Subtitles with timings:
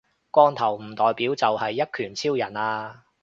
[0.31, 3.03] 光頭唔代表就係一拳超人呀